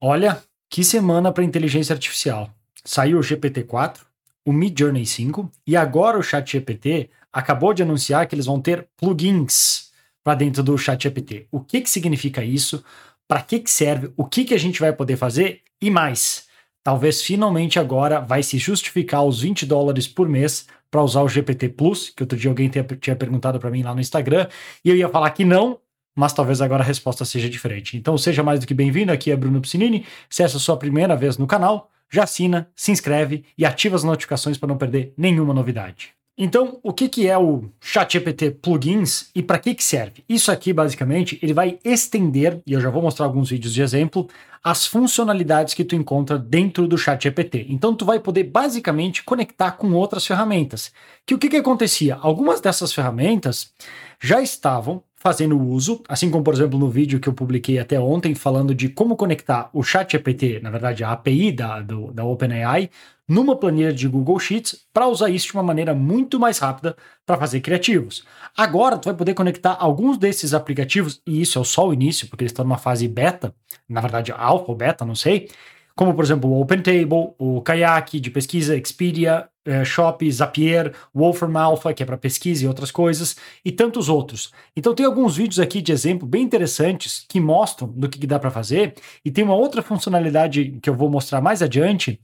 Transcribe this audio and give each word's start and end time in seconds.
Olha, 0.00 0.40
que 0.70 0.84
semana 0.84 1.32
para 1.32 1.42
inteligência 1.42 1.92
artificial. 1.92 2.48
Saiu 2.84 3.18
o 3.18 3.20
GPT-4, 3.20 3.98
o 4.46 4.52
Midjourney 4.52 5.04
5 5.04 5.50
e 5.66 5.76
agora 5.76 6.16
o 6.16 6.22
ChatGPT 6.22 7.10
acabou 7.32 7.74
de 7.74 7.82
anunciar 7.82 8.26
que 8.28 8.34
eles 8.36 8.46
vão 8.46 8.60
ter 8.60 8.86
plugins 8.96 9.90
para 10.22 10.36
dentro 10.36 10.62
do 10.62 10.78
ChatGPT. 10.78 11.48
O 11.50 11.60
que, 11.60 11.80
que 11.80 11.90
significa 11.90 12.44
isso? 12.44 12.84
Para 13.26 13.42
que, 13.42 13.58
que 13.58 13.70
serve? 13.70 14.12
O 14.16 14.24
que, 14.24 14.44
que 14.44 14.54
a 14.54 14.58
gente 14.58 14.78
vai 14.78 14.92
poder 14.92 15.16
fazer? 15.16 15.62
E 15.82 15.90
mais, 15.90 16.46
talvez 16.84 17.20
finalmente 17.20 17.80
agora 17.80 18.20
vai 18.20 18.44
se 18.44 18.56
justificar 18.56 19.24
os 19.24 19.40
20 19.40 19.66
dólares 19.66 20.06
por 20.06 20.28
mês 20.28 20.68
para 20.92 21.02
usar 21.02 21.22
o 21.22 21.28
GPT 21.28 21.70
Plus, 21.70 22.08
que 22.10 22.22
outro 22.22 22.38
dia 22.38 22.50
alguém 22.50 22.68
tinha, 22.68 22.84
tinha 22.84 23.16
perguntado 23.16 23.58
para 23.58 23.70
mim 23.70 23.82
lá 23.82 23.92
no 23.94 24.00
Instagram, 24.00 24.46
e 24.84 24.90
eu 24.90 24.96
ia 24.96 25.08
falar 25.08 25.30
que 25.30 25.44
não, 25.44 25.80
mas 26.18 26.32
talvez 26.32 26.60
agora 26.60 26.82
a 26.82 26.86
resposta 26.86 27.24
seja 27.24 27.48
diferente. 27.48 27.96
Então 27.96 28.18
seja 28.18 28.42
mais 28.42 28.58
do 28.58 28.66
que 28.66 28.74
bem-vindo, 28.74 29.12
aqui 29.12 29.30
é 29.30 29.36
Bruno 29.36 29.60
Piscinini. 29.60 30.04
Se 30.28 30.42
essa 30.42 30.56
é 30.56 30.58
a 30.58 30.60
sua 30.60 30.76
primeira 30.76 31.14
vez 31.14 31.38
no 31.38 31.46
canal, 31.46 31.92
já 32.10 32.24
assina, 32.24 32.68
se 32.74 32.90
inscreve 32.90 33.44
e 33.56 33.64
ativa 33.64 33.94
as 33.94 34.02
notificações 34.02 34.58
para 34.58 34.66
não 34.66 34.76
perder 34.76 35.14
nenhuma 35.16 35.54
novidade. 35.54 36.17
Então, 36.40 36.78
o 36.84 36.92
que, 36.92 37.08
que 37.08 37.26
é 37.26 37.36
o 37.36 37.64
ChatGPT 37.80 38.52
Plugins 38.52 39.28
e 39.34 39.42
para 39.42 39.58
que, 39.58 39.74
que 39.74 39.82
serve? 39.82 40.22
Isso 40.28 40.52
aqui, 40.52 40.72
basicamente, 40.72 41.36
ele 41.42 41.52
vai 41.52 41.80
estender, 41.84 42.60
e 42.64 42.74
eu 42.74 42.80
já 42.80 42.90
vou 42.90 43.02
mostrar 43.02 43.26
alguns 43.26 43.50
vídeos 43.50 43.74
de 43.74 43.82
exemplo, 43.82 44.28
as 44.62 44.86
funcionalidades 44.86 45.74
que 45.74 45.82
tu 45.82 45.96
encontra 45.96 46.38
dentro 46.38 46.86
do 46.86 46.96
ChatGPT. 46.96 47.66
Então, 47.68 47.92
tu 47.92 48.04
vai 48.04 48.20
poder, 48.20 48.44
basicamente, 48.44 49.24
conectar 49.24 49.72
com 49.72 49.92
outras 49.94 50.24
ferramentas. 50.24 50.92
Que 51.26 51.34
o 51.34 51.38
que, 51.38 51.48
que 51.48 51.56
acontecia? 51.56 52.16
Algumas 52.20 52.60
dessas 52.60 52.92
ferramentas 52.92 53.72
já 54.20 54.40
estavam 54.40 55.02
fazendo 55.16 55.60
uso, 55.60 56.04
assim 56.08 56.30
como, 56.30 56.44
por 56.44 56.54
exemplo, 56.54 56.78
no 56.78 56.88
vídeo 56.88 57.18
que 57.18 57.28
eu 57.28 57.32
publiquei 57.32 57.80
até 57.80 57.98
ontem, 57.98 58.36
falando 58.36 58.72
de 58.72 58.88
como 58.88 59.16
conectar 59.16 59.68
o 59.72 59.82
ChatGPT, 59.82 60.60
na 60.62 60.70
verdade, 60.70 61.02
a 61.02 61.10
API 61.10 61.50
da, 61.50 61.80
do, 61.80 62.12
da 62.12 62.24
OpenAI, 62.24 62.90
numa 63.28 63.54
planilha 63.54 63.92
de 63.92 64.08
Google 64.08 64.38
Sheets, 64.38 64.86
para 64.92 65.06
usar 65.06 65.28
isso 65.28 65.48
de 65.48 65.52
uma 65.52 65.62
maneira 65.62 65.94
muito 65.94 66.40
mais 66.40 66.58
rápida 66.58 66.96
para 67.26 67.36
fazer 67.36 67.60
criativos. 67.60 68.24
Agora, 68.56 68.96
tu 68.96 69.04
vai 69.04 69.14
poder 69.14 69.34
conectar 69.34 69.76
alguns 69.78 70.16
desses 70.16 70.54
aplicativos, 70.54 71.20
e 71.26 71.42
isso 71.42 71.60
é 71.60 71.64
só 71.64 71.86
o 71.86 71.92
início, 71.92 72.26
porque 72.28 72.44
eles 72.44 72.52
estão 72.52 72.64
numa 72.64 72.78
fase 72.78 73.06
beta, 73.06 73.54
na 73.88 74.00
verdade, 74.00 74.32
alfa 74.32 74.70
ou 74.70 74.76
beta, 74.76 75.04
não 75.04 75.14
sei, 75.14 75.48
como 75.94 76.14
por 76.14 76.24
exemplo 76.24 76.48
o 76.48 76.60
OpenTable, 76.60 77.34
o 77.38 77.60
Kayak 77.60 78.20
de 78.20 78.30
pesquisa, 78.30 78.76
Expedia, 78.76 79.48
eh, 79.64 79.84
Shop, 79.84 80.30
Zapier, 80.30 80.94
Wolfram 81.12 81.58
Alpha, 81.58 81.92
que 81.92 82.04
é 82.04 82.06
para 82.06 82.16
pesquisa 82.16 82.64
e 82.64 82.68
outras 82.68 82.92
coisas, 82.92 83.36
e 83.64 83.72
tantos 83.72 84.08
outros. 84.08 84.52
Então 84.76 84.94
tem 84.94 85.04
alguns 85.04 85.36
vídeos 85.36 85.58
aqui 85.58 85.82
de 85.82 85.90
exemplo 85.90 86.26
bem 86.26 86.44
interessantes 86.44 87.26
que 87.28 87.40
mostram 87.40 87.88
do 87.88 88.08
que, 88.08 88.16
que 88.16 88.28
dá 88.28 88.38
para 88.38 88.48
fazer, 88.50 88.94
e 89.24 89.30
tem 89.30 89.42
uma 89.42 89.56
outra 89.56 89.82
funcionalidade 89.82 90.78
que 90.80 90.88
eu 90.88 90.94
vou 90.94 91.10
mostrar 91.10 91.40
mais 91.40 91.62
adiante, 91.62 92.20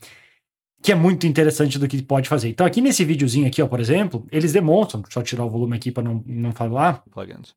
que 0.85 0.93
é 0.93 0.95
muito 0.95 1.27
interessante 1.27 1.79
do 1.79 1.89
que 1.89 2.03
pode 2.03 2.29
fazer. 2.29 2.51
Então 2.51 2.67
aqui 2.67 2.83
nesse 2.83 3.07
videozinho 3.07 3.47
aqui, 3.47 3.63
ó, 3.63 3.67
por 3.67 3.81
exemplo, 3.81 4.27
eles 4.31 4.53
demonstram, 4.53 5.03
só 5.09 5.23
tirar 5.23 5.43
o 5.43 5.49
volume 5.49 5.75
aqui 5.75 5.91
para 5.91 6.03
não, 6.03 6.23
não 6.27 6.53
falar. 6.53 7.03
Plugins 7.11 7.55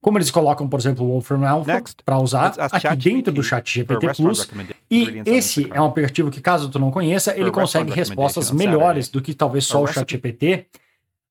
como 0.00 0.18
eles 0.18 0.32
colocam, 0.32 0.68
por 0.68 0.80
exemplo, 0.80 1.06
o 1.06 1.10
Wolfram 1.10 1.46
Alpha 1.46 1.80
para 2.04 2.18
usar 2.18 2.52
aqui 2.58 2.96
dentro 2.96 3.32
do 3.32 3.40
chat 3.40 3.72
GPT 3.72 4.14
Plus. 4.16 4.50
E 4.90 5.22
esse 5.24 5.70
é 5.72 5.80
um 5.80 5.84
aplicativo 5.84 6.28
que, 6.28 6.40
caso 6.40 6.68
tu 6.68 6.78
não 6.80 6.90
conheça, 6.90 7.38
ele 7.38 7.52
consegue 7.52 7.92
respostas 7.92 8.50
melhores 8.50 9.08
do 9.08 9.22
que 9.22 9.32
talvez 9.32 9.64
só 9.64 9.80
o 9.80 9.86
chat 9.86 10.10
GPT, 10.10 10.66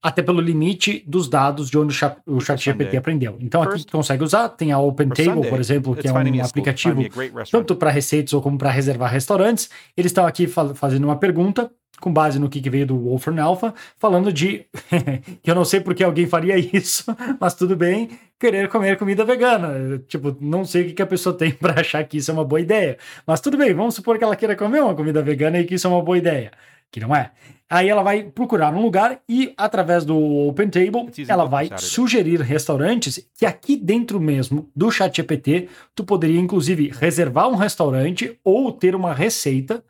até 0.02 0.22
pelo 0.22 0.42
limite 0.42 1.04
dos 1.06 1.30
dados 1.30 1.70
de 1.70 1.78
onde 1.78 1.96
o 2.26 2.40
chat 2.42 2.60
GPT 2.60 2.98
aprendeu. 2.98 3.38
Então 3.40 3.62
aqui 3.62 3.86
consegue 3.86 4.24
usar, 4.24 4.50
tem 4.50 4.72
a 4.72 4.80
OpenTable, 4.80 5.48
por 5.48 5.60
exemplo, 5.60 5.96
que 5.96 6.08
é 6.08 6.12
um 6.12 6.44
aplicativo 6.44 7.04
tanto 7.52 7.76
para 7.76 7.92
receitas 7.92 8.34
ou 8.34 8.42
como 8.42 8.58
para 8.58 8.72
reservar 8.72 9.12
restaurantes. 9.12 9.70
Eles 9.96 10.10
estão 10.10 10.26
aqui 10.26 10.48
fazendo 10.48 11.04
uma 11.04 11.16
pergunta 11.18 11.72
com 12.00 12.12
base 12.12 12.40
no 12.40 12.50
que 12.50 12.68
veio 12.68 12.88
do 12.88 12.98
Wolfram 12.98 13.42
Alpha, 13.42 13.74
falando 13.98 14.34
de 14.34 14.66
que 15.44 15.52
eu 15.52 15.56
não 15.56 15.64
sei 15.64 15.80
porque 15.80 16.04
alguém 16.04 16.26
faria 16.26 16.58
isso, 16.58 17.06
mas 17.40 17.54
tudo 17.54 17.76
bem, 17.76 18.10
querer 18.40 18.68
comer 18.68 18.98
comida 18.98 19.24
vegana. 19.24 20.00
Tipo, 20.08 20.36
não 20.42 20.66
sei 20.66 20.82
o 20.82 20.86
que, 20.88 20.94
que 20.94 21.02
a 21.02 21.08
pessoa 21.08 21.38
tem 21.38 21.52
para 21.56 21.80
achar 21.80 22.04
que 22.04 22.18
isso 22.18 22.32
é 22.32 22.34
uma 22.34 22.44
boa 22.44 22.60
ideia. 22.60 22.98
Mas 23.26 23.40
tudo 23.40 23.56
bem, 23.56 23.74
vamos 23.74 23.94
supor 23.94 24.18
que 24.18 24.24
ela 24.24 24.36
queira 24.36 24.56
comer 24.56 24.82
uma 24.82 24.96
comida 24.96 25.22
vegana 25.22 25.60
e 25.60 25.64
que 25.64 25.76
isso 25.76 25.86
é 25.86 25.90
uma 25.90 26.02
boa 26.02 26.18
ideia. 26.18 26.52
Que 26.92 27.00
não 27.00 27.16
é. 27.16 27.32
Aí 27.70 27.88
ela 27.88 28.04
vai 28.04 28.24
procurar 28.24 28.74
um 28.74 28.82
lugar 28.82 29.22
e, 29.30 29.54
através 29.56 30.04
do 30.04 30.18
OpenTable, 30.50 31.10
ela 31.30 31.46
vai 31.46 31.70
sugerir 31.78 32.42
restaurantes 32.42 33.26
que 33.34 33.46
aqui 33.46 33.78
dentro 33.78 34.20
mesmo 34.20 34.70
do 34.76 34.92
ChatGPT, 34.92 35.70
tu 35.96 36.04
poderia, 36.04 36.40
inclusive, 36.40 36.90
reservar 36.90 37.48
um 37.48 37.56
restaurante 37.56 38.38
ou 38.44 38.74
ter 38.74 38.94
uma 38.94 39.14
receita 39.14 39.82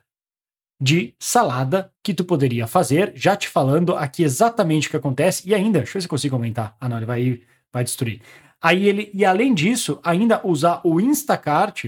de 0.79 1.16
salada 1.17 1.91
que 2.03 2.13
tu 2.13 2.23
poderia 2.23 2.67
fazer, 2.67 3.13
já 3.16 3.35
te 3.35 3.47
falando 3.47 3.95
aqui 3.95 4.23
exatamente 4.23 4.88
o 4.88 4.91
que 4.91 4.97
acontece, 4.97 5.47
e 5.47 5.56
ainda, 5.56 5.79
deixa 5.79 5.91
eu 5.91 5.94
ver 5.94 6.01
se 6.01 6.06
eu 6.06 6.09
consigo 6.09 6.35
aumentar. 6.35 6.75
Ah, 6.79 6.88
não, 6.88 6.97
ele 6.97 7.06
vai, 7.06 7.41
vai 7.73 7.84
destruir. 7.84 8.22
Aí 8.61 8.88
ele, 8.88 9.09
e 9.11 9.25
além 9.25 9.56
disso, 9.56 10.00
ainda 10.03 10.45
usar 10.45 10.81
o 10.84 11.00
Instacart 11.00 11.85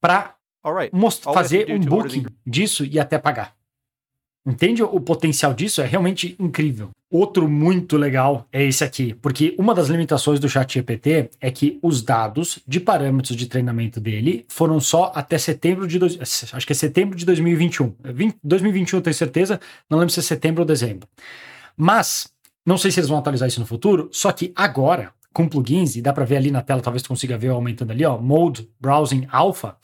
para 0.00 0.36
right. 0.74 0.92
fazer 1.22 1.70
um 1.70 1.80
booking 1.80 2.26
disso 2.46 2.84
e 2.84 2.98
até 2.98 3.18
pagar. 3.18 3.54
Entende 4.46 4.80
o 4.80 5.00
potencial 5.00 5.52
disso? 5.52 5.82
É 5.82 5.86
realmente 5.86 6.36
incrível. 6.38 6.90
Outro 7.10 7.48
muito 7.48 7.96
legal 7.96 8.46
é 8.52 8.64
esse 8.64 8.84
aqui, 8.84 9.14
porque 9.14 9.54
uma 9.58 9.74
das 9.74 9.88
limitações 9.88 10.38
do 10.38 10.48
ChatGPT 10.48 11.30
é 11.40 11.50
que 11.50 11.78
os 11.82 12.02
dados 12.02 12.60
de 12.66 12.78
parâmetros 12.78 13.36
de 13.36 13.46
treinamento 13.46 14.00
dele 14.00 14.44
foram 14.48 14.78
só 14.78 15.12
até 15.14 15.36
setembro 15.38 15.86
de 15.86 15.98
dois, 15.98 16.18
acho 16.52 16.66
que 16.66 16.72
é 16.72 16.76
setembro 16.76 17.16
de 17.16 17.24
2021. 17.24 17.94
20, 18.04 18.36
2021 18.42 18.98
eu 18.98 19.02
tenho 19.02 19.14
certeza, 19.14 19.60
não 19.90 19.98
lembro 19.98 20.12
se 20.12 20.20
é 20.20 20.22
setembro 20.22 20.62
ou 20.62 20.66
dezembro. 20.66 21.08
Mas 21.76 22.28
não 22.64 22.78
sei 22.78 22.90
se 22.90 23.00
eles 23.00 23.08
vão 23.08 23.18
atualizar 23.18 23.48
isso 23.48 23.60
no 23.60 23.66
futuro, 23.66 24.08
só 24.12 24.32
que 24.32 24.52
agora 24.54 25.12
com 25.32 25.48
plugins 25.48 25.96
e 25.96 26.02
dá 26.02 26.12
para 26.12 26.24
ver 26.24 26.38
ali 26.38 26.50
na 26.50 26.62
tela, 26.62 26.80
talvez 26.80 27.02
tu 27.02 27.08
consiga 27.08 27.36
ver 27.36 27.50
aumentando 27.50 27.90
ali, 27.90 28.04
ó, 28.04 28.16
Mode 28.16 28.68
Browsing 28.80 29.28
Alpha 29.30 29.76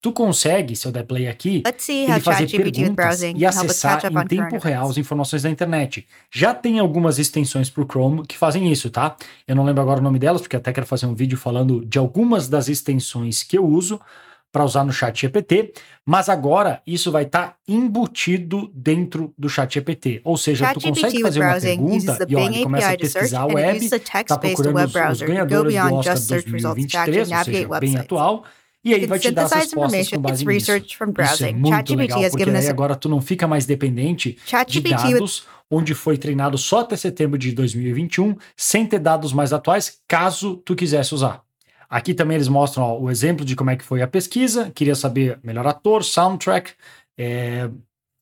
tu 0.00 0.12
consegue, 0.12 0.76
se 0.76 0.86
eu 0.86 0.92
der 0.92 1.04
play 1.04 1.26
aqui, 1.28 1.62
ele 1.88 2.20
fazer 2.20 2.48
perguntas 2.48 3.22
e 3.22 3.44
acessar 3.44 4.00
em 4.06 4.26
tempo 4.26 4.58
real 4.58 4.88
as 4.88 4.96
informações 4.96 5.42
da 5.42 5.50
internet. 5.50 6.06
Já 6.30 6.54
tem 6.54 6.78
algumas 6.78 7.18
extensões 7.18 7.68
para 7.68 7.82
o 7.82 7.86
Chrome 7.86 8.26
que 8.26 8.36
fazem 8.36 8.70
isso, 8.70 8.90
tá? 8.90 9.16
Eu 9.46 9.56
não 9.56 9.64
lembro 9.64 9.82
agora 9.82 10.00
o 10.00 10.02
nome 10.02 10.18
delas, 10.18 10.40
porque 10.40 10.56
até 10.56 10.72
quero 10.72 10.86
fazer 10.86 11.06
um 11.06 11.14
vídeo 11.14 11.36
falando 11.36 11.84
de 11.84 11.98
algumas 11.98 12.48
das 12.48 12.68
extensões 12.68 13.42
que 13.42 13.58
eu 13.58 13.66
uso 13.66 14.00
para 14.50 14.64
usar 14.64 14.82
no 14.82 14.92
chat 14.92 15.20
GPT, 15.20 15.74
mas 16.06 16.28
agora 16.28 16.80
isso 16.86 17.12
vai 17.12 17.24
estar 17.24 17.48
tá 17.48 17.56
embutido 17.68 18.70
dentro 18.72 19.34
do 19.36 19.48
chat 19.48 19.74
GPT. 19.74 20.22
Ou 20.24 20.38
seja, 20.38 20.72
tu 20.72 20.80
consegue 20.80 21.20
fazer 21.20 21.40
uma 21.40 21.60
pergunta 21.60 22.26
e 22.26 22.36
olha, 22.36 22.62
começa 22.62 22.90
a 22.92 22.96
pesquisar 22.96 23.40
a 23.40 23.46
web, 23.46 23.84
está 23.84 24.38
procurando 24.38 24.78
os, 24.78 25.12
os 25.12 25.22
ganhadores 25.22 25.74
do 25.74 25.94
Oscar 25.94 26.18
2023, 26.18 27.30
ou 27.30 27.44
seja, 27.44 27.80
bem 27.80 27.96
atual, 27.98 28.44
e 28.84 28.94
aí 28.94 29.06
vai 29.06 29.18
te 29.18 29.30
dar 29.30 29.44
as 29.44 29.50
respostas 29.52 30.08
com 30.10 30.20
base 30.20 30.44
nisso. 30.46 30.70
Isso 31.34 31.44
é 31.44 31.52
muito 31.52 31.94
legal, 31.96 32.18
porque 32.30 32.44
aí 32.58 32.68
agora 32.70 32.96
tu 32.96 33.08
não 33.08 33.20
fica 33.20 33.46
mais 33.46 33.66
dependente 33.66 34.38
de 34.66 34.80
dados 35.12 35.46
onde 35.70 35.94
foi 35.94 36.16
treinado 36.16 36.56
só 36.56 36.80
até 36.80 36.96
setembro 36.96 37.38
de 37.38 37.52
2021, 37.52 38.36
sem 38.56 38.86
ter 38.86 38.98
dados 38.98 39.32
mais 39.32 39.52
atuais, 39.52 40.00
caso 40.08 40.56
tu 40.64 40.74
quisesse 40.74 41.14
usar. 41.14 41.42
Aqui 41.90 42.14
também 42.14 42.36
eles 42.36 42.48
mostram 42.48 42.84
ó, 42.84 42.98
o 42.98 43.10
exemplo 43.10 43.44
de 43.44 43.56
como 43.56 43.70
é 43.70 43.76
que 43.76 43.84
foi 43.84 44.02
a 44.02 44.08
pesquisa, 44.08 44.70
queria 44.74 44.94
saber 44.94 45.38
melhor 45.42 45.66
ator, 45.66 46.04
soundtrack, 46.04 46.72
é, 47.18 47.70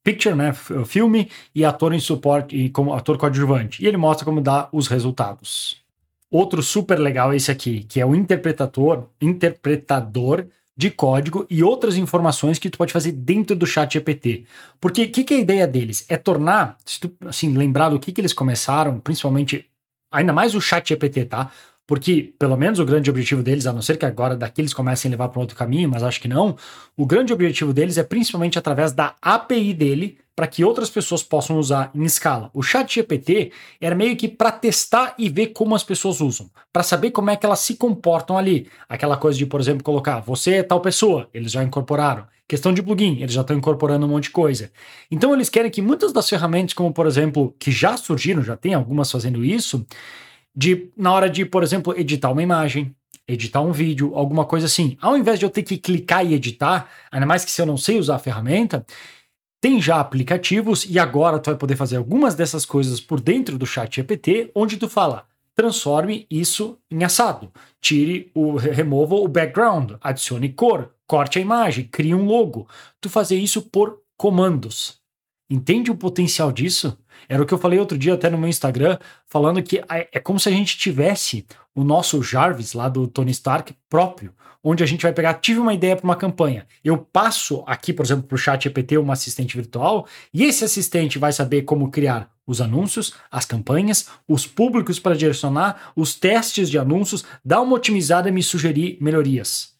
picture, 0.04 0.34
né, 0.36 0.52
filme, 0.86 1.30
e 1.54 1.64
ator 1.64 1.92
em 1.92 1.98
suporte, 2.00 2.56
e 2.56 2.70
como 2.70 2.94
ator 2.94 3.18
coadjuvante. 3.18 3.82
E 3.82 3.86
ele 3.86 3.96
mostra 3.96 4.24
como 4.24 4.40
dá 4.40 4.68
os 4.72 4.86
resultados. 4.86 5.84
Outro 6.30 6.62
super 6.62 6.98
legal 6.98 7.32
é 7.32 7.36
esse 7.36 7.50
aqui, 7.50 7.84
que 7.84 8.00
é 8.00 8.06
o 8.06 8.14
interpretador, 8.14 9.08
interpretador 9.20 10.46
de 10.76 10.90
código 10.90 11.46
e 11.48 11.62
outras 11.62 11.96
informações 11.96 12.58
que 12.58 12.68
tu 12.68 12.76
pode 12.76 12.92
fazer 12.92 13.12
dentro 13.12 13.56
do 13.56 13.66
chat 13.66 13.94
GPT. 13.94 14.44
Porque 14.80 15.04
o 15.04 15.10
que, 15.10 15.24
que, 15.24 15.34
é 15.34 15.36
a 15.38 15.40
ideia 15.40 15.66
deles? 15.66 16.04
É 16.08 16.16
tornar, 16.16 16.76
se 16.84 17.00
tu, 17.00 17.16
assim, 17.26 17.56
lembrar 17.56 17.88
do 17.88 17.98
que, 17.98 18.12
que 18.12 18.20
eles 18.20 18.34
começaram, 18.34 19.00
principalmente, 19.00 19.64
ainda 20.12 20.32
mais 20.32 20.54
o 20.54 20.60
chat 20.60 20.88
GPT, 20.88 21.24
tá? 21.24 21.50
Porque, 21.86 22.34
pelo 22.38 22.56
menos, 22.56 22.78
o 22.78 22.84
grande 22.84 23.08
objetivo 23.08 23.42
deles, 23.42 23.66
a 23.66 23.72
não 23.72 23.80
ser 23.80 23.96
que 23.96 24.04
agora 24.04 24.36
daqui 24.36 24.60
eles 24.60 24.74
comecem 24.74 25.08
a 25.08 25.12
levar 25.12 25.28
para 25.28 25.40
outro 25.40 25.56
caminho, 25.56 25.88
mas 25.88 26.02
acho 26.02 26.20
que 26.20 26.26
não, 26.26 26.56
o 26.96 27.06
grande 27.06 27.32
objetivo 27.32 27.72
deles 27.72 27.96
é 27.96 28.02
principalmente 28.02 28.58
através 28.58 28.92
da 28.92 29.14
API 29.22 29.72
dele 29.72 30.18
para 30.36 30.46
que 30.46 30.62
outras 30.62 30.90
pessoas 30.90 31.22
possam 31.22 31.58
usar 31.58 31.90
em 31.94 32.04
escala. 32.04 32.50
O 32.52 32.62
chat 32.62 32.94
GPT 32.94 33.52
era 33.80 33.94
meio 33.94 34.14
que 34.16 34.28
para 34.28 34.52
testar 34.52 35.14
e 35.16 35.30
ver 35.30 35.48
como 35.48 35.74
as 35.74 35.82
pessoas 35.82 36.20
usam, 36.20 36.50
para 36.70 36.82
saber 36.82 37.10
como 37.10 37.30
é 37.30 37.36
que 37.36 37.46
elas 37.46 37.60
se 37.60 37.74
comportam 37.76 38.36
ali. 38.36 38.68
Aquela 38.86 39.16
coisa 39.16 39.38
de, 39.38 39.46
por 39.46 39.60
exemplo, 39.60 39.82
colocar 39.82 40.20
você 40.20 40.56
é 40.56 40.62
tal 40.62 40.80
pessoa, 40.82 41.28
eles 41.32 41.52
já 41.52 41.64
incorporaram. 41.64 42.26
Questão 42.46 42.72
de 42.72 42.82
plugin, 42.82 43.16
eles 43.20 43.32
já 43.32 43.40
estão 43.40 43.56
incorporando 43.56 44.06
um 44.06 44.10
monte 44.10 44.24
de 44.24 44.30
coisa. 44.30 44.70
Então 45.10 45.34
eles 45.34 45.48
querem 45.48 45.70
que 45.70 45.80
muitas 45.80 46.12
das 46.12 46.28
ferramentas, 46.28 46.74
como 46.74 46.92
por 46.92 47.06
exemplo, 47.06 47.54
que 47.58 47.72
já 47.72 47.96
surgiram, 47.96 48.42
já 48.42 48.56
tem 48.56 48.74
algumas 48.74 49.10
fazendo 49.10 49.42
isso, 49.42 49.84
de 50.56 50.90
na 50.96 51.12
hora 51.12 51.28
de, 51.28 51.44
por 51.44 51.62
exemplo, 51.62 51.98
editar 51.98 52.30
uma 52.30 52.42
imagem, 52.42 52.94
editar 53.28 53.60
um 53.60 53.72
vídeo, 53.72 54.14
alguma 54.14 54.44
coisa 54.44 54.66
assim. 54.66 54.96
Ao 55.00 55.16
invés 55.16 55.38
de 55.38 55.44
eu 55.44 55.50
ter 55.50 55.62
que 55.62 55.76
clicar 55.76 56.24
e 56.24 56.34
editar, 56.34 56.88
ainda 57.10 57.26
mais 57.26 57.44
que 57.44 57.50
se 57.50 57.60
eu 57.60 57.66
não 57.66 57.76
sei 57.76 57.98
usar 57.98 58.16
a 58.16 58.20
ferramenta, 58.20 58.86
tem 59.60 59.80
já 59.80 60.00
aplicativos 60.00 60.86
e 60.88 60.98
agora 60.98 61.38
tu 61.38 61.50
vai 61.50 61.58
poder 61.58 61.76
fazer 61.76 61.96
algumas 61.96 62.34
dessas 62.34 62.64
coisas 62.64 63.00
por 63.00 63.20
dentro 63.20 63.58
do 63.58 63.66
chat 63.66 63.96
GPT, 63.96 64.50
onde 64.54 64.76
tu 64.76 64.88
fala, 64.88 65.26
transforme 65.54 66.26
isso 66.30 66.78
em 66.90 67.02
assado, 67.02 67.50
tire 67.80 68.30
o, 68.34 68.56
remova 68.56 69.14
o 69.16 69.26
background, 69.26 69.92
adicione 70.00 70.50
cor, 70.50 70.94
corte 71.06 71.38
a 71.38 71.42
imagem, 71.42 71.88
crie 71.90 72.14
um 72.14 72.26
logo. 72.26 72.68
Tu 73.00 73.08
fazer 73.08 73.36
isso 73.36 73.62
por 73.62 74.00
comandos. 74.16 75.00
Entende 75.50 75.90
o 75.90 75.96
potencial 75.96 76.52
disso? 76.52 76.96
Era 77.28 77.42
o 77.42 77.46
que 77.46 77.54
eu 77.54 77.58
falei 77.58 77.78
outro 77.78 77.96
dia 77.98 78.14
até 78.14 78.30
no 78.30 78.38
meu 78.38 78.48
Instagram, 78.48 78.98
falando 79.26 79.62
que 79.62 79.82
é 79.88 80.20
como 80.20 80.38
se 80.38 80.48
a 80.48 80.52
gente 80.52 80.76
tivesse 80.76 81.46
o 81.74 81.84
nosso 81.84 82.22
Jarvis 82.22 82.72
lá 82.72 82.88
do 82.88 83.06
Tony 83.06 83.30
Stark 83.30 83.74
próprio, 83.88 84.32
onde 84.62 84.82
a 84.82 84.86
gente 84.86 85.02
vai 85.02 85.12
pegar, 85.12 85.34
tive 85.34 85.60
uma 85.60 85.74
ideia 85.74 85.94
para 85.94 86.04
uma 86.04 86.16
campanha. 86.16 86.66
Eu 86.82 86.98
passo 86.98 87.62
aqui, 87.66 87.92
por 87.92 88.04
exemplo, 88.04 88.24
para 88.24 88.34
o 88.34 88.38
chat 88.38 88.66
EPT 88.66 88.98
uma 88.98 89.12
assistente 89.12 89.56
virtual, 89.56 90.06
e 90.34 90.44
esse 90.44 90.64
assistente 90.64 91.18
vai 91.18 91.32
saber 91.32 91.62
como 91.62 91.90
criar 91.90 92.30
os 92.46 92.60
anúncios, 92.60 93.12
as 93.30 93.44
campanhas, 93.44 94.08
os 94.26 94.46
públicos 94.46 94.98
para 94.98 95.16
direcionar, 95.16 95.92
os 95.94 96.14
testes 96.14 96.68
de 96.70 96.78
anúncios, 96.78 97.24
dar 97.44 97.60
uma 97.60 97.76
otimizada 97.76 98.28
e 98.28 98.32
me 98.32 98.42
sugerir 98.42 98.98
melhorias. 99.00 99.74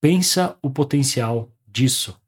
Pensa 0.00 0.56
o 0.62 0.70
potencial 0.70 1.50
disso 1.66 2.18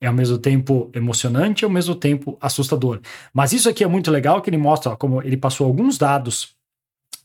é 0.00 0.06
ao 0.06 0.14
mesmo 0.14 0.38
tempo 0.38 0.90
emocionante 0.94 1.62
e 1.62 1.64
ao 1.64 1.70
mesmo 1.70 1.94
tempo 1.94 2.36
assustador. 2.40 3.00
Mas 3.32 3.52
isso 3.52 3.68
aqui 3.68 3.82
é 3.82 3.86
muito 3.86 4.10
legal 4.10 4.42
que 4.42 4.50
ele 4.50 4.58
mostra 4.58 4.92
ó, 4.92 4.96
como 4.96 5.22
ele 5.22 5.36
passou 5.36 5.66
alguns 5.66 5.96
dados 5.96 6.54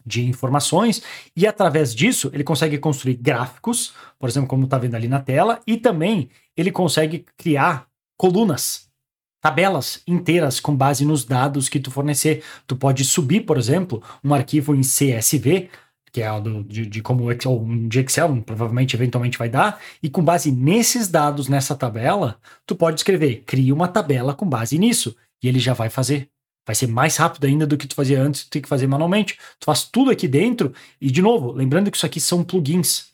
de 0.05 0.25
informações 0.25 1.01
e 1.35 1.45
através 1.45 1.93
disso 1.93 2.29
ele 2.33 2.43
consegue 2.43 2.77
construir 2.77 3.15
gráficos, 3.15 3.93
por 4.17 4.29
exemplo, 4.29 4.49
como 4.49 4.65
está 4.65 4.77
vendo 4.77 4.95
ali 4.95 5.07
na 5.07 5.19
tela, 5.19 5.59
e 5.67 5.77
também 5.77 6.29
ele 6.55 6.71
consegue 6.71 7.25
criar 7.37 7.87
colunas, 8.17 8.89
tabelas 9.41 10.01
inteiras 10.07 10.59
com 10.59 10.75
base 10.75 11.05
nos 11.05 11.25
dados 11.25 11.69
que 11.69 11.79
tu 11.79 11.91
fornecer. 11.91 12.43
Tu 12.65 12.75
pode 12.75 13.03
subir, 13.03 13.41
por 13.41 13.57
exemplo, 13.57 14.01
um 14.23 14.33
arquivo 14.33 14.75
em 14.75 14.81
CSV 14.81 15.69
que 16.11 16.21
é 16.21 16.41
do, 16.41 16.63
de, 16.63 16.85
de 16.85 17.01
como 17.01 17.23
o 17.23 17.31
Excel, 17.31 17.65
de 17.87 17.99
Excel 17.99 18.41
provavelmente 18.45 18.95
eventualmente 18.95 19.37
vai 19.37 19.49
dar, 19.49 19.79
e 20.01 20.09
com 20.09 20.23
base 20.23 20.51
nesses 20.51 21.07
dados 21.07 21.47
nessa 21.47 21.75
tabela, 21.75 22.37
tu 22.65 22.75
pode 22.75 22.99
escrever, 22.99 23.43
cria 23.45 23.73
uma 23.73 23.87
tabela 23.87 24.33
com 24.33 24.47
base 24.47 24.77
nisso, 24.77 25.15
e 25.41 25.47
ele 25.47 25.59
já 25.59 25.73
vai 25.73 25.89
fazer. 25.89 26.29
Vai 26.65 26.75
ser 26.75 26.87
mais 26.87 27.17
rápido 27.17 27.45
ainda 27.45 27.65
do 27.65 27.75
que 27.75 27.87
tu 27.87 27.95
fazia 27.95 28.21
antes, 28.21 28.43
tu 28.43 28.51
tem 28.51 28.61
que 28.61 28.69
fazer 28.69 28.85
manualmente. 28.85 29.35
Tu 29.59 29.65
faz 29.65 29.83
tudo 29.83 30.11
aqui 30.11 30.27
dentro, 30.27 30.73
e 30.99 31.09
de 31.09 31.21
novo, 31.21 31.51
lembrando 31.51 31.89
que 31.89 31.97
isso 31.97 32.05
aqui 32.05 32.19
são 32.19 32.43
plugins 32.43 33.10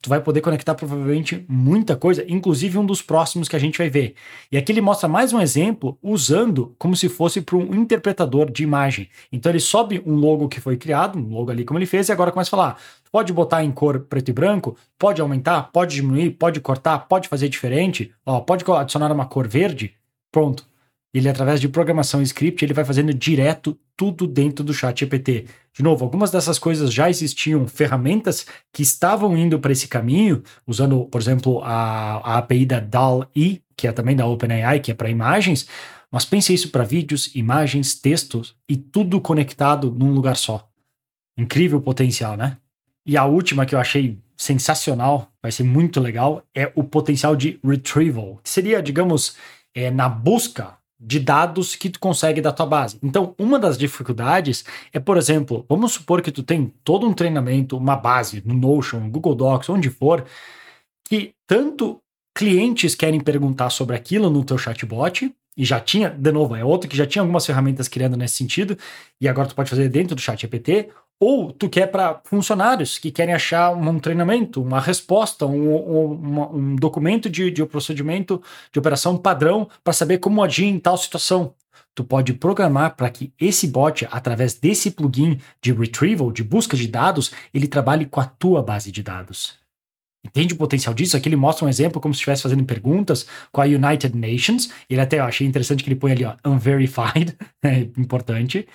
tu 0.00 0.08
vai 0.08 0.20
poder 0.20 0.40
conectar 0.40 0.74
provavelmente 0.74 1.44
muita 1.48 1.96
coisa, 1.96 2.24
inclusive 2.28 2.78
um 2.78 2.86
dos 2.86 3.02
próximos 3.02 3.48
que 3.48 3.56
a 3.56 3.58
gente 3.58 3.78
vai 3.78 3.90
ver. 3.90 4.14
E 4.50 4.56
aqui 4.56 4.70
ele 4.70 4.80
mostra 4.80 5.08
mais 5.08 5.32
um 5.32 5.40
exemplo 5.40 5.98
usando 6.02 6.74
como 6.78 6.96
se 6.96 7.08
fosse 7.08 7.40
para 7.40 7.56
um 7.56 7.74
interpretador 7.74 8.50
de 8.50 8.62
imagem. 8.62 9.08
Então 9.32 9.50
ele 9.50 9.60
sobe 9.60 10.02
um 10.06 10.14
logo 10.14 10.48
que 10.48 10.60
foi 10.60 10.76
criado, 10.76 11.18
um 11.18 11.28
logo 11.28 11.50
ali 11.50 11.64
como 11.64 11.78
ele 11.78 11.86
fez, 11.86 12.08
e 12.08 12.12
agora 12.12 12.30
começa 12.30 12.48
a 12.48 12.56
falar: 12.56 12.78
pode 13.10 13.32
botar 13.32 13.64
em 13.64 13.72
cor 13.72 14.00
preto 14.00 14.28
e 14.28 14.32
branco, 14.32 14.76
pode 14.98 15.20
aumentar, 15.20 15.70
pode 15.72 15.96
diminuir, 15.96 16.30
pode 16.30 16.60
cortar, 16.60 17.00
pode 17.00 17.28
fazer 17.28 17.48
diferente, 17.48 18.12
ó, 18.24 18.40
pode 18.40 18.64
adicionar 18.70 19.10
uma 19.12 19.26
cor 19.26 19.48
verde. 19.48 19.94
Pronto. 20.30 20.64
Ele, 21.12 21.28
através 21.28 21.60
de 21.60 21.68
programação 21.68 22.20
e 22.20 22.24
script, 22.24 22.62
ele 22.62 22.74
vai 22.74 22.84
fazendo 22.84 23.14
direto 23.14 23.78
tudo 23.96 24.26
dentro 24.26 24.62
do 24.62 24.74
chat 24.74 25.00
GPT. 25.00 25.46
De 25.72 25.82
novo, 25.82 26.04
algumas 26.04 26.30
dessas 26.30 26.58
coisas 26.58 26.92
já 26.92 27.08
existiam, 27.08 27.66
ferramentas 27.66 28.46
que 28.72 28.82
estavam 28.82 29.36
indo 29.36 29.58
para 29.58 29.72
esse 29.72 29.88
caminho, 29.88 30.42
usando, 30.66 31.06
por 31.06 31.20
exemplo, 31.20 31.60
a, 31.64 32.18
a 32.18 32.38
API 32.38 32.66
da 32.66 32.80
DAL-E, 32.80 33.62
que 33.74 33.88
é 33.88 33.92
também 33.92 34.14
da 34.14 34.26
OpenAI, 34.26 34.80
que 34.80 34.90
é 34.90 34.94
para 34.94 35.08
imagens, 35.08 35.66
mas 36.10 36.24
pense 36.24 36.52
isso 36.52 36.70
para 36.70 36.84
vídeos, 36.84 37.34
imagens, 37.34 37.94
textos 37.94 38.54
e 38.68 38.76
tudo 38.76 39.20
conectado 39.20 39.90
num 39.90 40.12
lugar 40.12 40.36
só. 40.36 40.68
Incrível 41.38 41.80
potencial, 41.80 42.36
né? 42.36 42.58
E 43.06 43.16
a 43.16 43.24
última 43.24 43.64
que 43.64 43.74
eu 43.74 43.78
achei 43.78 44.18
sensacional, 44.36 45.32
vai 45.42 45.50
ser 45.50 45.64
muito 45.64 46.00
legal, 46.00 46.44
é 46.54 46.70
o 46.74 46.84
potencial 46.84 47.34
de 47.34 47.58
retrieval, 47.64 48.38
que 48.42 48.48
seria, 48.48 48.82
digamos, 48.82 49.36
é, 49.74 49.90
na 49.90 50.08
busca 50.08 50.78
de 51.00 51.20
dados 51.20 51.76
que 51.76 51.88
tu 51.90 52.00
consegue 52.00 52.40
da 52.40 52.52
tua 52.52 52.66
base. 52.66 52.98
Então, 53.02 53.34
uma 53.38 53.58
das 53.58 53.78
dificuldades 53.78 54.64
é, 54.92 54.98
por 54.98 55.16
exemplo, 55.16 55.64
vamos 55.68 55.92
supor 55.92 56.20
que 56.20 56.32
tu 56.32 56.42
tem 56.42 56.72
todo 56.82 57.06
um 57.06 57.14
treinamento, 57.14 57.76
uma 57.76 57.96
base 57.96 58.42
no 58.44 58.54
Notion, 58.54 59.08
Google 59.08 59.34
Docs, 59.34 59.68
onde 59.68 59.90
for, 59.90 60.24
que 61.08 61.32
tanto 61.46 62.00
clientes 62.34 62.94
querem 62.94 63.20
perguntar 63.20 63.70
sobre 63.70 63.96
aquilo 63.96 64.30
no 64.30 64.44
teu 64.44 64.58
chatbot, 64.58 65.32
e 65.56 65.64
já 65.64 65.80
tinha, 65.80 66.08
de 66.08 66.30
novo, 66.30 66.54
é 66.54 66.64
outro 66.64 66.88
que 66.88 66.96
já 66.96 67.04
tinha 67.04 67.20
algumas 67.20 67.44
ferramentas 67.44 67.88
criando 67.88 68.16
nesse 68.16 68.36
sentido, 68.36 68.78
e 69.20 69.26
agora 69.26 69.48
tu 69.48 69.56
pode 69.56 69.68
fazer 69.68 69.88
dentro 69.88 70.14
do 70.14 70.20
chat 70.20 70.40
GPT, 70.40 70.88
ou 71.20 71.52
tu 71.52 71.68
quer 71.68 71.88
para 71.88 72.20
funcionários 72.24 72.98
que 72.98 73.10
querem 73.10 73.34
achar 73.34 73.70
um 73.70 73.98
treinamento, 73.98 74.62
uma 74.62 74.80
resposta, 74.80 75.46
um, 75.46 75.74
um, 75.74 76.56
um 76.56 76.76
documento 76.76 77.28
de, 77.28 77.50
de 77.50 77.62
um 77.62 77.66
procedimento 77.66 78.40
de 78.72 78.78
operação 78.78 79.16
padrão 79.16 79.68
para 79.82 79.92
saber 79.92 80.18
como 80.18 80.42
agir 80.42 80.66
em 80.66 80.78
tal 80.78 80.96
situação. 80.96 81.54
Tu 81.94 82.04
pode 82.04 82.32
programar 82.34 82.94
para 82.94 83.10
que 83.10 83.32
esse 83.40 83.66
bot, 83.66 84.06
através 84.10 84.54
desse 84.54 84.92
plugin 84.92 85.40
de 85.60 85.72
retrieval, 85.72 86.30
de 86.30 86.44
busca 86.44 86.76
de 86.76 86.86
dados, 86.86 87.32
ele 87.52 87.66
trabalhe 87.66 88.06
com 88.06 88.20
a 88.20 88.24
tua 88.24 88.62
base 88.62 88.92
de 88.92 89.02
dados. 89.02 89.58
Entende 90.24 90.54
o 90.54 90.56
potencial 90.56 90.94
disso? 90.94 91.16
Aqui 91.16 91.28
ele 91.28 91.36
mostra 91.36 91.64
um 91.64 91.68
exemplo 91.68 92.00
como 92.00 92.14
se 92.14 92.18
estivesse 92.18 92.42
fazendo 92.42 92.64
perguntas 92.64 93.26
com 93.50 93.60
a 93.60 93.64
United 93.64 94.16
Nations. 94.16 94.70
Ele 94.88 95.00
até 95.00 95.18
eu 95.18 95.24
achei 95.24 95.46
interessante 95.46 95.82
que 95.82 95.88
ele 95.88 95.98
põe 95.98 96.12
ali, 96.12 96.24
ó, 96.24 96.36
unverified, 96.44 97.36
é 97.62 97.80
importante 97.96 98.68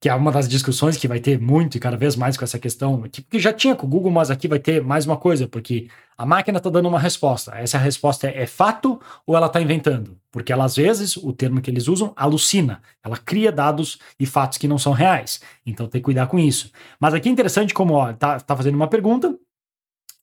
que 0.00 0.08
é 0.08 0.14
uma 0.14 0.32
das 0.32 0.48
discussões 0.48 0.96
que 0.96 1.06
vai 1.06 1.20
ter 1.20 1.38
muito 1.38 1.76
e 1.76 1.80
cada 1.80 1.94
vez 1.94 2.16
mais 2.16 2.34
com 2.34 2.42
essa 2.42 2.58
questão, 2.58 3.02
que 3.02 3.38
já 3.38 3.52
tinha 3.52 3.76
com 3.76 3.86
o 3.86 3.90
Google, 3.90 4.10
mas 4.10 4.30
aqui 4.30 4.48
vai 4.48 4.58
ter 4.58 4.82
mais 4.82 5.04
uma 5.04 5.18
coisa, 5.18 5.46
porque 5.46 5.88
a 6.16 6.24
máquina 6.24 6.56
está 6.56 6.70
dando 6.70 6.88
uma 6.88 6.98
resposta. 6.98 7.52
Essa 7.54 7.76
resposta 7.76 8.26
é, 8.26 8.42
é 8.42 8.46
fato 8.46 8.98
ou 9.26 9.36
ela 9.36 9.46
está 9.46 9.60
inventando? 9.60 10.18
Porque 10.32 10.52
ela, 10.52 10.64
às 10.64 10.76
vezes, 10.76 11.18
o 11.18 11.34
termo 11.34 11.60
que 11.60 11.70
eles 11.70 11.86
usam, 11.86 12.14
alucina. 12.16 12.80
Ela 13.04 13.18
cria 13.18 13.52
dados 13.52 13.98
e 14.18 14.24
fatos 14.24 14.56
que 14.56 14.66
não 14.66 14.78
são 14.78 14.92
reais. 14.92 15.42
Então 15.66 15.86
tem 15.86 16.00
que 16.00 16.04
cuidar 16.06 16.28
com 16.28 16.38
isso. 16.38 16.70
Mas 16.98 17.12
aqui 17.12 17.28
é 17.28 17.32
interessante 17.32 17.74
como, 17.74 17.92
ó, 17.92 18.10
tá, 18.14 18.38
fazendo 18.40 18.76
uma 18.76 18.88
pergunta, 18.88 19.38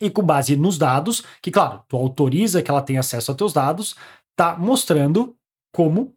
e 0.01 0.09
com 0.09 0.23
base 0.23 0.55
nos 0.55 0.77
dados, 0.77 1.23
que 1.41 1.51
claro, 1.51 1.83
tu 1.87 1.97
autoriza 1.97 2.63
que 2.63 2.71
ela 2.71 2.81
tenha 2.81 2.99
acesso 2.99 3.31
aos 3.31 3.37
teus 3.37 3.53
dados, 3.53 3.95
tá 4.35 4.55
mostrando 4.57 5.35
como 5.71 6.16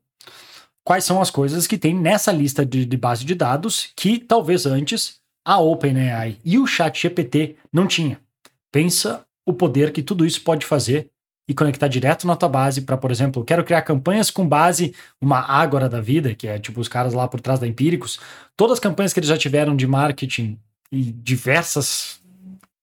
quais 0.85 1.05
são 1.05 1.21
as 1.21 1.31
coisas 1.31 1.67
que 1.67 1.79
tem 1.79 1.95
nessa 1.95 2.33
lista 2.33 2.65
de, 2.65 2.85
de 2.85 2.97
base 2.97 3.25
de 3.25 3.35
dados 3.35 3.91
que 3.97 4.19
talvez 4.19 4.67
antes 4.67 5.21
a 5.45 5.59
OpenAI 5.59 6.39
e 6.45 6.59
o 6.59 6.67
ChatGPT 6.67 7.57
não 7.73 7.87
tinha. 7.87 8.21
Pensa 8.73 9.25
o 9.47 9.53
poder 9.53 9.93
que 9.93 10.03
tudo 10.03 10.25
isso 10.25 10.43
pode 10.43 10.65
fazer 10.65 11.11
e 11.49 11.55
conectar 11.55 11.89
direto 11.89 12.27
na 12.27 12.37
tua 12.37 12.49
base 12.49 12.83
para, 12.83 12.97
por 12.97 13.11
exemplo, 13.11 13.45
quero 13.45 13.65
criar 13.65 13.83
campanhas 13.83 14.31
com 14.31 14.47
base 14.47 14.95
uma 15.21 15.41
Ágora 15.41 15.89
da 15.89 16.01
vida, 16.01 16.35
que 16.35 16.47
é 16.47 16.59
tipo 16.59 16.81
os 16.81 16.87
caras 16.87 17.13
lá 17.13 17.27
por 17.27 17.41
trás 17.41 17.59
da 17.59 17.67
Empíricos, 17.67 18.21
todas 18.57 18.75
as 18.75 18.81
campanhas 18.81 19.13
que 19.13 19.19
eles 19.19 19.29
já 19.29 19.37
tiveram 19.37 19.75
de 19.75 19.87
marketing 19.87 20.59
e 20.93 21.03
diversas 21.03 22.21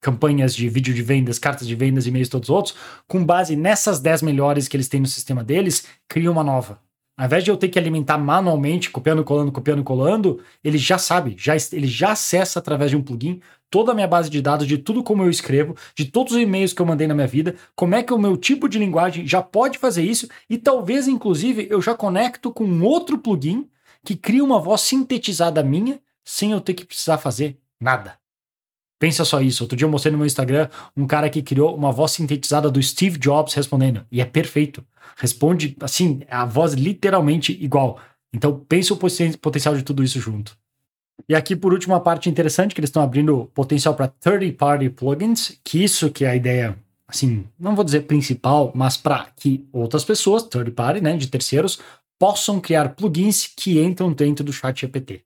campanhas 0.01 0.53
de 0.53 0.67
vídeo 0.67 0.93
de 0.93 1.01
vendas, 1.01 1.39
cartas 1.39 1.67
de 1.67 1.75
vendas, 1.75 2.07
e-mails 2.07 2.29
todos 2.29 2.49
os 2.49 2.55
outros, 2.55 2.75
com 3.07 3.25
base 3.25 3.55
nessas 3.55 3.99
10 3.99 4.21
melhores 4.21 4.67
que 4.67 4.75
eles 4.75 4.87
têm 4.87 4.99
no 4.99 5.07
sistema 5.07 5.43
deles, 5.43 5.85
cria 6.07 6.31
uma 6.31 6.43
nova. 6.43 6.79
Ao 7.17 7.25
invés 7.25 7.43
de 7.43 7.49
eu 7.49 7.57
ter 7.57 7.69
que 7.69 7.79
alimentar 7.79 8.17
manualmente, 8.19 8.91
copiando, 8.91 9.23
colando, 9.23 9.51
copiando, 9.51 9.83
colando, 9.83 10.39
ele 10.63 10.77
já 10.77 10.99
sabe, 10.99 11.35
já, 11.35 11.55
ele 11.71 11.87
já 11.87 12.11
acessa 12.11 12.59
através 12.59 12.91
de 12.91 12.95
um 12.95 13.01
plugin 13.01 13.41
toda 13.71 13.91
a 13.91 13.95
minha 13.95 14.07
base 14.07 14.29
de 14.29 14.39
dados, 14.39 14.67
de 14.67 14.77
tudo 14.77 15.03
como 15.03 15.23
eu 15.23 15.29
escrevo, 15.29 15.75
de 15.95 16.05
todos 16.05 16.33
os 16.33 16.39
e-mails 16.39 16.73
que 16.73 16.81
eu 16.81 16.85
mandei 16.85 17.07
na 17.07 17.15
minha 17.15 17.27
vida, 17.27 17.55
como 17.75 17.95
é 17.95 18.03
que 18.03 18.13
o 18.13 18.19
meu 18.19 18.37
tipo 18.37 18.69
de 18.69 18.77
linguagem 18.77 19.25
já 19.27 19.41
pode 19.41 19.79
fazer 19.79 20.03
isso, 20.03 20.27
e 20.47 20.57
talvez, 20.57 21.07
inclusive, 21.07 21.67
eu 21.69 21.81
já 21.81 21.95
conecto 21.95 22.51
com 22.51 22.81
outro 22.81 23.17
plugin 23.17 23.67
que 24.05 24.15
cria 24.15 24.43
uma 24.43 24.59
voz 24.59 24.81
sintetizada 24.81 25.63
minha, 25.63 25.99
sem 26.23 26.51
eu 26.51 26.61
ter 26.61 26.75
que 26.75 26.85
precisar 26.85 27.17
fazer 27.17 27.57
nada. 27.79 28.17
Pensa 28.99 29.23
só 29.23 29.41
isso. 29.41 29.63
Outro 29.63 29.77
dia 29.77 29.85
eu 29.85 29.91
mostrei 29.91 30.11
no 30.11 30.17
meu 30.17 30.27
Instagram 30.27 30.69
um 30.95 31.05
cara 31.05 31.29
que 31.29 31.41
criou 31.41 31.75
uma 31.75 31.91
voz 31.91 32.11
sintetizada 32.11 32.69
do 32.69 32.81
Steve 32.81 33.17
Jobs 33.17 33.53
respondendo. 33.53 34.05
E 34.11 34.21
é 34.21 34.25
perfeito. 34.25 34.83
Responde, 35.15 35.75
assim, 35.81 36.21
a 36.29 36.45
voz 36.45 36.73
literalmente 36.73 37.57
igual. 37.63 37.99
Então 38.33 38.59
pensa 38.67 38.93
o 38.93 38.97
potencial 38.97 39.75
de 39.75 39.83
tudo 39.83 40.03
isso 40.03 40.19
junto. 40.19 40.57
E 41.27 41.35
aqui, 41.35 41.55
por 41.55 41.73
último, 41.73 41.95
a 41.95 41.99
parte 41.99 42.29
interessante 42.29 42.75
que 42.75 42.79
eles 42.79 42.89
estão 42.89 43.01
abrindo 43.01 43.49
potencial 43.53 43.95
para 43.95 44.07
third-party 44.07 44.89
plugins, 44.89 45.59
que 45.63 45.83
isso 45.83 46.11
que 46.11 46.25
é 46.25 46.29
a 46.29 46.35
ideia, 46.35 46.77
assim, 47.07 47.45
não 47.59 47.75
vou 47.75 47.83
dizer 47.83 48.01
principal, 48.01 48.71
mas 48.75 48.97
para 48.97 49.27
que 49.35 49.67
outras 49.73 50.05
pessoas, 50.05 50.43
third-party, 50.43 51.01
né, 51.01 51.17
de 51.17 51.27
terceiros, 51.27 51.79
possam 52.19 52.59
criar 52.59 52.89
plugins 52.89 53.47
que 53.47 53.79
entram 53.79 54.11
dentro 54.13 54.45
do 54.45 54.53
chat 54.53 54.79
GPT. 54.79 55.23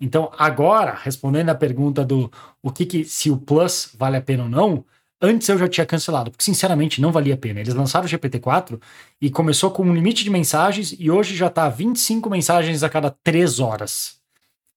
Então, 0.00 0.32
agora, 0.38 0.98
respondendo 1.02 1.50
a 1.50 1.54
pergunta 1.54 2.04
do 2.04 2.32
o 2.62 2.70
que, 2.70 2.86
que 2.86 3.04
se 3.04 3.30
o 3.30 3.36
Plus 3.36 3.94
vale 3.98 4.16
a 4.16 4.22
pena 4.22 4.44
ou 4.44 4.48
não, 4.48 4.84
antes 5.20 5.48
eu 5.48 5.58
já 5.58 5.68
tinha 5.68 5.84
cancelado, 5.84 6.30
porque 6.30 6.44
sinceramente 6.44 7.00
não 7.00 7.12
valia 7.12 7.34
a 7.34 7.36
pena. 7.36 7.60
Eles 7.60 7.74
lançaram 7.74 8.06
o 8.06 8.08
GPT-4 8.08 8.80
e 9.20 9.30
começou 9.30 9.70
com 9.70 9.82
um 9.82 9.94
limite 9.94 10.24
de 10.24 10.30
mensagens 10.30 10.94
e 10.98 11.10
hoje 11.10 11.36
já 11.36 11.48
está 11.48 11.68
25 11.68 12.30
mensagens 12.30 12.82
a 12.82 12.88
cada 12.88 13.10
3 13.10 13.60
horas. 13.60 14.18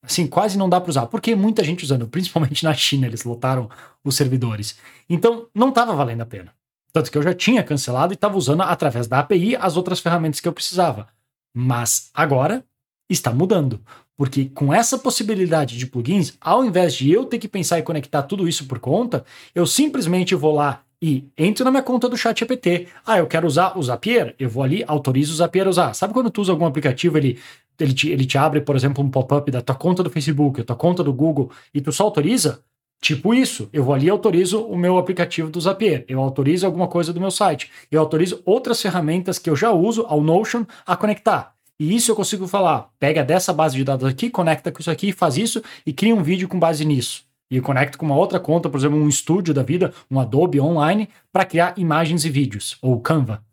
Assim, 0.02 0.28
quase 0.28 0.58
não 0.58 0.68
dá 0.68 0.82
para 0.82 0.90
usar, 0.90 1.06
porque 1.06 1.34
muita 1.34 1.64
gente 1.64 1.86
usando, 1.86 2.06
principalmente 2.10 2.66
na 2.66 2.74
China, 2.74 3.08
eles 3.08 3.24
lotaram 3.24 3.70
os 4.04 4.16
servidores. 4.16 4.78
Então, 5.10 5.48
não 5.56 5.70
estava 5.70 5.96
valendo 5.96 6.22
a 6.22 6.26
pena. 6.26 6.54
Tanto 6.92 7.10
que 7.10 7.18
eu 7.18 7.24
já 7.24 7.34
tinha 7.34 7.64
cancelado 7.64 8.12
e 8.12 8.16
estava 8.16 8.38
usando 8.38 8.62
através 8.62 9.08
da 9.08 9.20
API 9.20 9.56
as 9.56 9.78
outras 9.78 10.02
ferramentas 10.02 10.42
que 10.42 10.48
eu 10.48 10.54
precisava. 10.54 11.08
Mas 11.56 12.12
agora 12.14 12.64
está 13.10 13.32
mudando. 13.32 13.82
Porque 14.18 14.46
com 14.46 14.74
essa 14.74 14.98
possibilidade 14.98 15.78
de 15.78 15.88
plugins, 15.88 16.34
ao 16.40 16.64
invés 16.64 16.94
de 16.94 17.12
eu 17.12 17.26
ter 17.26 17.40
que 17.40 17.48
pensar 17.48 17.80
e 17.80 17.84
conectar 17.84 18.24
tudo 18.24 18.48
isso 18.48 18.66
por 18.68 18.80
conta, 18.80 19.26
eu 19.56 19.66
simplesmente 19.66 20.36
vou 20.36 20.54
lá 20.54 20.84
e 21.02 21.28
entro 21.38 21.66
na 21.66 21.72
minha 21.72 21.84
conta 21.84 22.08
do 22.08 22.16
chat 22.16 22.40
GPT. 22.40 22.88
Ah, 23.06 23.18
eu 23.18 23.28
quero 23.28 23.46
usar 23.46 23.78
o 23.78 23.84
Zapier? 23.84 24.36
Eu 24.40 24.50
vou 24.50 24.64
ali, 24.64 24.86
autorizo 24.88 25.34
o 25.34 25.36
Zapier 25.36 25.68
a 25.68 25.70
usar. 25.70 25.94
Sabe 25.94 26.14
quando 26.14 26.30
tu 26.30 26.42
usa 26.42 26.54
algum 26.54 26.66
aplicativo, 26.66 27.18
ele, 27.18 27.38
ele, 27.78 27.94
te, 27.94 28.10
ele 28.10 28.26
te 28.26 28.38
abre, 28.38 28.62
por 28.62 28.76
exemplo, 28.76 29.04
um 29.04 29.10
pop-up 29.10 29.52
da 29.52 29.62
tua 29.62 29.76
conta 29.76 30.02
do 30.02 30.10
Facebook, 30.10 30.60
da 30.60 30.64
tua 30.64 30.76
conta 30.78 31.04
do 31.04 31.12
Google, 31.12 31.52
e 31.74 31.82
tu 31.82 31.92
só 31.92 32.04
autoriza? 32.04 32.64
Tipo 33.02 33.34
isso, 33.34 33.68
eu 33.74 33.84
vou 33.84 33.94
ali 33.94 34.06
e 34.06 34.10
autorizo 34.10 34.64
o 34.64 34.78
meu 34.78 34.98
aplicativo 34.98 35.50
do 35.50 35.60
Zapier, 35.60 36.06
eu 36.08 36.22
autorizo 36.22 36.66
alguma 36.66 36.88
coisa 36.88 37.12
do 37.12 37.20
meu 37.20 37.32
site, 37.32 37.70
eu 37.92 38.00
autorizo 38.00 38.42
outras 38.46 38.82
ferramentas 38.82 39.38
que 39.38 39.50
eu 39.50 39.58
já 39.58 39.74
uso 39.74 40.06
ao 40.08 40.22
Notion 40.22 40.64
a 40.86 40.96
conectar. 40.96 41.53
E 41.80 41.96
isso 41.96 42.12
eu 42.12 42.16
consigo 42.16 42.48
falar, 42.48 42.90
pega 43.00 43.24
dessa 43.24 43.52
base 43.52 43.76
de 43.76 43.84
dados 43.84 44.08
aqui, 44.08 44.30
conecta 44.30 44.72
com 44.72 44.80
isso 44.80 44.92
aqui, 44.92 45.12
faz 45.12 45.38
isso 45.38 45.62
e 45.86 45.92
cria 45.92 46.16
um 46.16 46.24
vídeo 46.24 46.48
com 46.48 46.60
base 46.60 46.86
nisso. 46.86 47.26
E 47.50 47.58
eu 47.58 47.64
conecto 47.64 47.98
com 47.98 48.06
uma 48.06 48.16
outra 48.16 48.40
conta, 48.40 48.70
por 48.70 48.78
exemplo, 48.78 48.98
um 48.98 49.10
estúdio 49.10 49.54
da 49.54 49.64
vida, 49.64 49.94
um 50.10 50.20
Adobe 50.20 50.60
online, 50.60 51.10
para 51.32 51.46
criar 51.46 51.74
imagens 51.78 52.26
e 52.26 52.30
vídeos, 52.30 52.78
ou 52.82 53.00
Canva. 53.00 53.44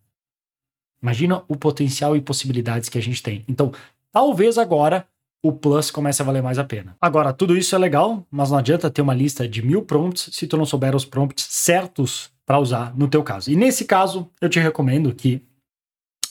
Imagina 1.03 1.43
o 1.49 1.57
potencial 1.57 2.15
e 2.17 2.21
possibilidades 2.21 2.89
que 2.89 2.99
a 2.99 3.03
gente 3.03 3.23
tem. 3.23 3.45
Então, 3.49 3.73
talvez 4.13 4.59
agora 4.59 5.07
o 5.43 5.53
Plus 5.53 5.91
comece 5.91 6.21
a 6.21 6.25
valer 6.25 6.43
mais 6.43 6.59
a 6.59 6.65
pena. 6.65 6.97
Agora, 7.01 7.33
tudo 7.33 7.57
isso 7.57 7.75
é 7.75 7.79
legal, 7.79 8.27
mas 8.31 8.51
não 8.51 8.59
adianta 8.59 8.91
ter 8.91 9.01
uma 9.01 9.15
lista 9.15 9.49
de 9.49 9.63
mil 9.63 9.83
prompts 9.83 10.29
se 10.33 10.47
tu 10.47 10.57
não 10.57 10.67
souber 10.67 10.95
os 10.95 11.05
prompts 11.05 11.47
certos 11.49 12.31
para 12.45 12.59
usar 12.59 12.95
no 12.97 13.09
teu 13.09 13.23
caso. 13.23 13.51
E 13.51 13.57
nesse 13.57 13.85
caso, 13.85 14.29
eu 14.41 14.49
te 14.49 14.59
recomendo 14.59 15.15
que 15.15 15.43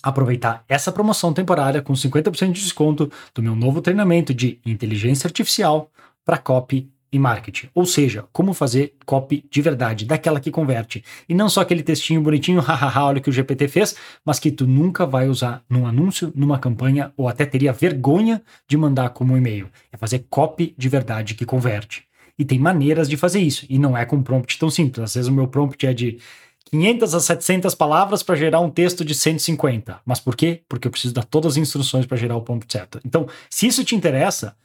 aproveitar 0.02 0.64
essa 0.68 0.92
promoção 0.92 1.34
temporária 1.34 1.82
com 1.82 1.94
50% 1.94 2.52
de 2.52 2.62
desconto 2.62 3.12
do 3.34 3.44
meu 3.44 3.56
novo 3.56 3.82
treinamento 3.82 4.34
de 4.34 4.60
inteligência 4.66 5.28
artificial 5.28 5.92
para 6.26 6.38
copy 6.38 6.90
e 7.12 7.18
marketing. 7.18 7.70
Ou 7.74 7.86
seja, 7.86 8.26
como 8.32 8.54
fazer 8.54 8.94
copy 9.06 9.44
de 9.50 9.62
verdade, 9.62 10.06
daquela 10.06 10.40
que 10.40 10.52
converte. 10.52 11.04
E 11.28 11.34
não 11.34 11.50
só 11.50 11.62
aquele 11.62 11.82
textinho 11.82 12.22
bonitinho, 12.22 12.62
hahaha, 12.62 13.06
olha 13.06 13.20
o 13.20 13.22
que 13.22 13.30
o 13.30 13.34
GPT 13.34 13.68
fez, 13.68 13.96
mas 14.24 14.40
que 14.40 14.52
tu 14.52 14.68
nunca 14.68 15.06
vai 15.06 15.28
usar 15.28 15.64
num 15.70 15.88
anúncio, 15.88 16.32
numa 16.36 16.60
campanha, 16.60 17.12
ou 17.18 17.28
até 17.28 17.46
teria 17.46 17.74
vergonha 17.74 18.42
de 18.68 18.78
mandar 18.78 19.10
como 19.10 19.36
e-mail. 19.36 19.70
É 19.92 19.98
fazer 19.98 20.26
copy 20.30 20.74
de 20.78 20.90
verdade 20.90 21.34
que 21.34 21.46
converte. 21.46 22.04
E 22.38 22.46
tem 22.46 22.58
maneiras 22.58 23.10
de 23.10 23.18
fazer 23.18 23.42
isso. 23.42 23.66
E 23.70 23.78
não 23.78 23.98
é 23.98 24.06
com 24.06 24.22
prompt 24.24 24.58
tão 24.58 24.70
simples. 24.70 25.04
Às 25.04 25.16
vezes 25.16 25.30
o 25.30 25.34
meu 25.34 25.48
prompt 25.48 25.86
é 25.86 25.94
de 25.94 26.20
500 26.66 27.16
a 27.16 27.20
700 27.20 27.76
palavras 27.76 28.22
para 28.22 28.36
gerar 28.36 28.60
um 28.60 28.70
texto 28.70 29.04
de 29.04 29.16
150. 29.16 30.02
Mas 30.06 30.20
por 30.20 30.36
quê? 30.36 30.62
Porque 30.70 30.88
eu 30.88 30.92
preciso 30.92 31.14
dar 31.14 31.24
todas 31.24 31.54
as 31.54 31.58
instruções 31.58 32.06
para 32.06 32.18
gerar 32.18 32.36
o 32.36 32.42
prompt 32.42 32.72
certo. 32.72 33.00
Então, 33.04 33.28
se 33.50 33.68
isso 33.68 33.84
te 33.84 33.96
interessa, 33.96 34.56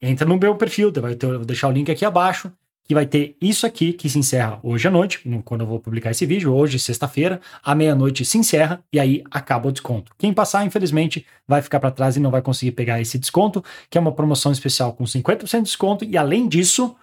entra 0.00 0.26
no 0.26 0.38
meu 0.38 0.54
perfil, 0.54 0.92
vai 0.92 1.14
ter, 1.14 1.26
vou 1.26 1.44
deixar 1.44 1.68
o 1.68 1.72
link 1.72 1.90
aqui 1.90 2.04
abaixo, 2.04 2.52
que 2.84 2.94
vai 2.94 3.04
ter 3.04 3.36
isso 3.40 3.66
aqui 3.66 3.92
que 3.92 4.08
se 4.08 4.18
encerra 4.18 4.58
hoje 4.62 4.88
à 4.88 4.90
noite, 4.90 5.20
quando 5.44 5.60
eu 5.60 5.66
vou 5.66 5.78
publicar 5.78 6.10
esse 6.10 6.24
vídeo, 6.24 6.54
hoje, 6.54 6.78
sexta-feira, 6.78 7.38
à 7.62 7.74
meia-noite 7.74 8.24
se 8.24 8.38
encerra 8.38 8.82
e 8.90 8.98
aí 8.98 9.22
acaba 9.30 9.68
o 9.68 9.72
desconto. 9.72 10.12
Quem 10.16 10.32
passar, 10.32 10.64
infelizmente, 10.64 11.26
vai 11.46 11.60
ficar 11.60 11.80
para 11.80 11.90
trás 11.90 12.16
e 12.16 12.20
não 12.20 12.30
vai 12.30 12.40
conseguir 12.40 12.72
pegar 12.72 12.98
esse 12.98 13.18
desconto, 13.18 13.62
que 13.90 13.98
é 13.98 14.00
uma 14.00 14.12
promoção 14.12 14.50
especial 14.52 14.94
com 14.94 15.04
50% 15.04 15.58
de 15.58 15.62
desconto 15.64 16.04
e 16.04 16.16
além 16.16 16.48
disso, 16.48 16.96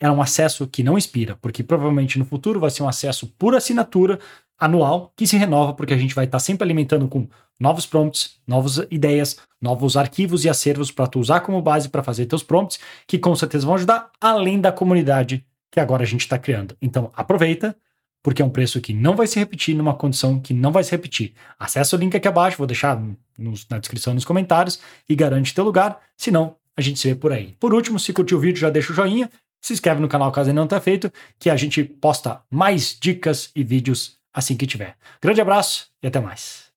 é 0.00 0.10
um 0.10 0.22
acesso 0.22 0.66
que 0.66 0.82
não 0.82 0.96
expira, 0.96 1.36
porque 1.36 1.62
provavelmente 1.62 2.18
no 2.18 2.24
futuro 2.24 2.58
vai 2.58 2.70
ser 2.70 2.82
um 2.82 2.88
acesso 2.88 3.26
por 3.38 3.54
assinatura 3.54 4.18
anual 4.58 5.12
que 5.14 5.26
se 5.26 5.36
renova, 5.36 5.74
porque 5.74 5.92
a 5.92 5.96
gente 5.96 6.14
vai 6.14 6.24
estar 6.24 6.38
sempre 6.38 6.64
alimentando 6.64 7.06
com 7.06 7.28
novos 7.58 7.84
prompts, 7.84 8.36
novas 8.46 8.78
ideias, 8.90 9.36
novos 9.60 9.96
arquivos 9.96 10.44
e 10.44 10.48
acervos 10.48 10.90
para 10.90 11.06
tu 11.06 11.20
usar 11.20 11.40
como 11.40 11.60
base 11.60 11.90
para 11.90 12.02
fazer 12.02 12.24
teus 12.24 12.42
prompts, 12.42 12.80
que 13.06 13.18
com 13.18 13.36
certeza 13.36 13.66
vão 13.66 13.74
ajudar, 13.74 14.10
além 14.18 14.58
da 14.58 14.72
comunidade 14.72 15.44
que 15.70 15.78
agora 15.78 16.02
a 16.02 16.06
gente 16.06 16.22
está 16.22 16.38
criando. 16.38 16.74
Então 16.80 17.10
aproveita, 17.14 17.76
porque 18.22 18.40
é 18.40 18.44
um 18.44 18.50
preço 18.50 18.80
que 18.80 18.94
não 18.94 19.14
vai 19.14 19.26
se 19.26 19.38
repetir 19.38 19.76
numa 19.76 19.94
condição 19.94 20.40
que 20.40 20.54
não 20.54 20.72
vai 20.72 20.82
se 20.82 20.90
repetir. 20.90 21.34
Acesse 21.58 21.94
o 21.94 21.98
link 21.98 22.16
aqui 22.16 22.26
abaixo, 22.26 22.58
vou 22.58 22.66
deixar 22.66 22.98
no, 22.98 23.54
na 23.70 23.78
descrição 23.78 24.14
nos 24.14 24.24
comentários 24.24 24.80
e 25.08 25.14
garante 25.14 25.54
teu 25.54 25.64
lugar, 25.64 26.00
senão 26.16 26.56
a 26.76 26.80
gente 26.80 26.98
se 26.98 27.08
vê 27.08 27.14
por 27.14 27.32
aí. 27.32 27.54
Por 27.60 27.74
último, 27.74 27.98
se 27.98 28.12
curtiu 28.12 28.38
o 28.38 28.40
vídeo, 28.40 28.58
já 28.58 28.70
deixa 28.70 28.92
o 28.92 28.96
joinha, 28.96 29.30
se 29.60 29.72
inscreve 29.72 30.00
no 30.00 30.08
canal 30.08 30.32
caso 30.32 30.50
ainda 30.50 30.60
não 30.60 30.68
tenha 30.68 30.80
feito, 30.80 31.12
que 31.38 31.50
a 31.50 31.56
gente 31.56 31.84
posta 31.84 32.42
mais 32.50 32.96
dicas 32.98 33.50
e 33.54 33.62
vídeos 33.62 34.18
assim 34.32 34.56
que 34.56 34.66
tiver. 34.66 34.96
Grande 35.20 35.40
abraço 35.40 35.88
e 36.02 36.06
até 36.06 36.20
mais. 36.20 36.68